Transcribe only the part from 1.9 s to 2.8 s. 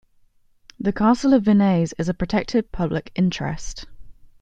is a protected